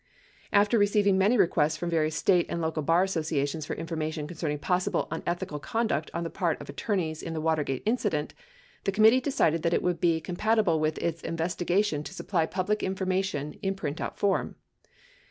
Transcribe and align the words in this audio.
After 0.51 0.79
receiving 0.79 1.19
many 1.19 1.37
requests 1.37 1.77
from 1.77 1.91
various 1.91 2.15
State 2.15 2.47
and 2.49 2.59
local 2.59 2.81
bar 2.81 3.03
associations 3.03 3.67
for 3.67 3.75
information 3.75 4.25
concerning 4.25 4.57
possible 4.57 5.07
unethical 5.11 5.59
conduct 5.59 6.09
on 6.11 6.23
the 6.23 6.31
part 6.31 6.59
of 6.59 6.67
attorneys 6.67 7.21
in 7.21 7.33
the 7.33 7.39
Watergate 7.39 7.83
incident, 7.85 8.33
the 8.85 8.91
committee 8.91 9.21
decided 9.21 9.61
that 9.61 9.75
it 9.75 9.83
would 9.83 10.01
be 10.01 10.19
compatible 10.19 10.79
with 10.79 10.97
its 10.97 11.21
investigation 11.21 12.01
to 12.01 12.15
supply 12.15 12.47
public 12.47 12.81
information 12.81 13.53
in 13.61 13.75
printout 13.75 14.17
form. 14.17 14.55